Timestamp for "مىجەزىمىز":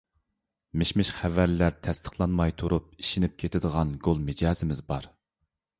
4.31-4.85